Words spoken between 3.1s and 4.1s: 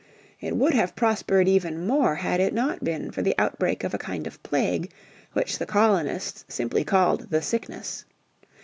for the outbreak of a